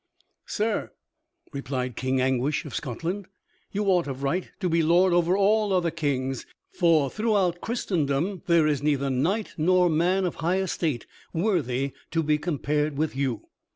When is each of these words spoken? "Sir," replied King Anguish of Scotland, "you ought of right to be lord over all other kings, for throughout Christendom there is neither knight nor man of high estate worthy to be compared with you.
"Sir," 0.47 0.93
replied 1.53 1.95
King 1.95 2.19
Anguish 2.21 2.65
of 2.65 2.73
Scotland, 2.73 3.27
"you 3.71 3.85
ought 3.85 4.07
of 4.07 4.23
right 4.23 4.49
to 4.59 4.67
be 4.67 4.81
lord 4.81 5.13
over 5.13 5.37
all 5.37 5.71
other 5.71 5.91
kings, 5.91 6.47
for 6.71 7.07
throughout 7.07 7.61
Christendom 7.61 8.41
there 8.47 8.65
is 8.65 8.81
neither 8.81 9.11
knight 9.11 9.53
nor 9.59 9.91
man 9.91 10.25
of 10.25 10.37
high 10.37 10.57
estate 10.57 11.05
worthy 11.33 11.93
to 12.09 12.23
be 12.23 12.39
compared 12.39 12.97
with 12.97 13.15
you. 13.15 13.47